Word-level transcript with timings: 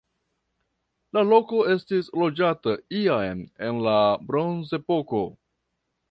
La 1.17 1.21
loko 1.31 1.59
estis 1.73 2.09
loĝata 2.21 2.73
jam 2.99 3.43
en 3.67 3.81
la 3.89 3.97
bronzepoko. 4.31 5.21